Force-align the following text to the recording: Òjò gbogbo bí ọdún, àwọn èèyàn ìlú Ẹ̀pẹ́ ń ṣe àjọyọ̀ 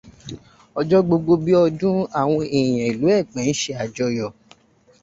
Òjò 0.79 0.97
gbogbo 1.05 1.33
bí 1.43 1.51
ọdún, 1.63 1.97
àwọn 2.19 2.39
èèyàn 2.57 2.85
ìlú 2.91 3.05
Ẹ̀pẹ́ 3.17 3.43
ń 3.47 3.55
ṣe 3.61 3.71
àjọyọ̀ 3.83 4.29